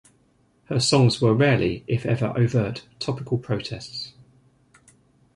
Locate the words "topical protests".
2.97-4.13